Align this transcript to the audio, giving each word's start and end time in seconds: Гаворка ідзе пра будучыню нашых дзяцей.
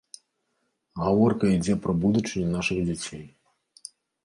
Гаворка 1.03 1.51
ідзе 1.57 1.75
пра 1.85 1.95
будучыню 2.07 2.47
нашых 2.57 2.83
дзяцей. 2.91 3.25